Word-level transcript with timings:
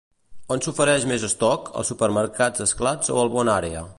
On 0.53 0.63
s'ofereix 0.67 1.05
més 1.11 1.25
estoc, 1.27 1.69
als 1.81 1.93
supermercats 1.93 2.65
Esclat 2.69 3.13
o 3.17 3.21
al 3.25 3.33
BonÀrea? 3.37 3.89